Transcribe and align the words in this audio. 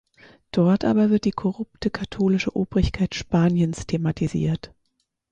Dort 0.51 0.83
aber 0.83 1.11
wird 1.11 1.25
die 1.25 1.31
korrupte 1.31 1.91
katholische 1.91 2.55
Obrigkeit 2.57 3.13
Spaniens 3.13 3.85
thematisiert. 3.85 4.73